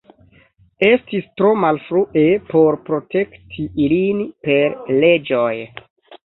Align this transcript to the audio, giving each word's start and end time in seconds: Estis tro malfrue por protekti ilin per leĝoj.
Estis 0.85 1.27
tro 1.41 1.51
malfrue 1.63 2.23
por 2.53 2.79
protekti 2.87 3.67
ilin 3.85 4.25
per 4.49 4.75
leĝoj. 5.05 5.53